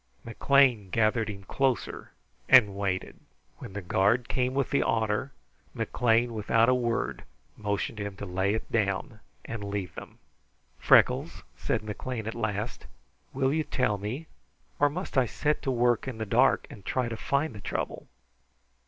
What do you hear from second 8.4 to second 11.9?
it down and leave them. "Freckles," said